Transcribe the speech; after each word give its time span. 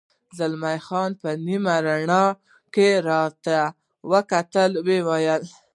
زلمی 0.37 0.77
خان 0.87 1.11
په 1.21 1.29
نیمه 1.45 1.75
رڼا 1.87 2.23
کې 2.73 2.89
راته 3.09 3.59
وکتل، 4.11 4.71
ویې 4.85 4.99
ویل. 5.07 5.43